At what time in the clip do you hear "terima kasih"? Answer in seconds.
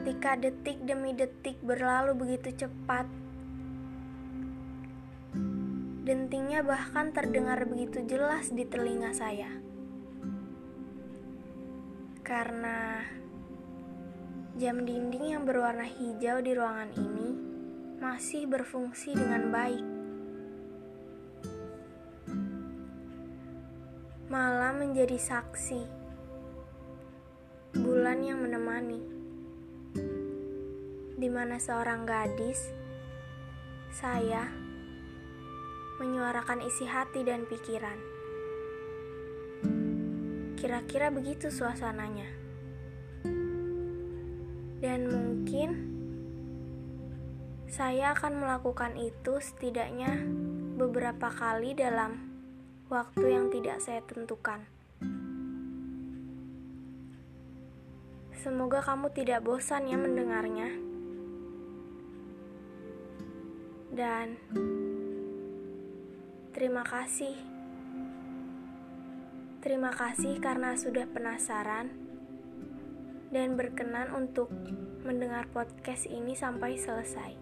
66.56-67.36, 69.60-70.40